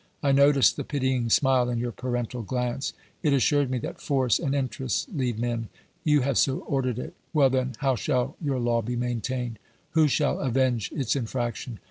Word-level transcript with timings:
I 0.23 0.31
noticed 0.31 0.77
the 0.77 0.83
pitying 0.83 1.29
smile 1.29 1.69
in 1.69 1.77
your 1.77 1.91
parental 1.91 2.41
glance. 2.41 2.93
It 3.21 3.33
assured 3.33 3.69
me 3.69 3.77
that 3.85 4.01
force 4.01 4.39
and 4.39 4.55
interests 4.55 5.05
lead 5.13 5.37
men. 5.37 5.69
You 6.03 6.21
have 6.21 6.39
so 6.39 6.61
ordered 6.61 6.97
it. 6.97 7.13
Well 7.33 7.51
then, 7.51 7.73
how 7.77 7.95
shall 7.95 8.35
your 8.41 8.57
law 8.57 8.81
be 8.81 8.95
maintained? 8.95 9.59
Who 9.91 10.07
shall 10.07 10.39
avenge 10.39 10.91
its 10.91 11.15
infraction 11.15 11.77